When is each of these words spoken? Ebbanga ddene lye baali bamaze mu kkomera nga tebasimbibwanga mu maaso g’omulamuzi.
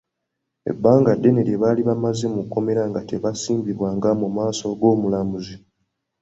Ebbanga 0.71 1.11
ddene 1.17 1.41
lye 1.47 1.57
baali 1.61 1.81
bamaze 1.89 2.25
mu 2.35 2.41
kkomera 2.45 2.81
nga 2.89 3.01
tebasimbibwanga 3.09 4.09
mu 4.21 4.27
maaso 4.35 4.65
g’omulamuzi. 4.79 5.55